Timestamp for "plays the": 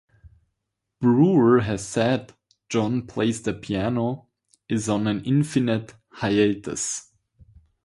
3.05-3.53